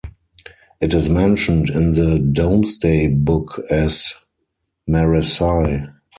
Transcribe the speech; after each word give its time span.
It 0.79 0.95
is 0.95 1.09
mentioned 1.09 1.69
in 1.69 1.91
the 1.93 2.17
Domesday 2.17 3.05
Book 3.05 3.61
as 3.69 4.15
"Meresai". 4.89 5.91